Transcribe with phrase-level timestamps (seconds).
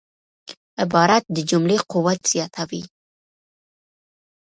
[0.83, 2.83] عبارت د جملې قوت زیاتوي.